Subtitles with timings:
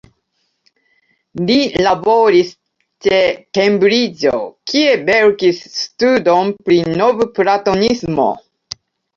[1.49, 1.57] Li
[1.87, 2.49] laboris
[3.07, 3.19] ĉe
[3.57, 4.41] Kembriĝo,
[4.73, 8.31] kie verkis studon pri Novplatonismo.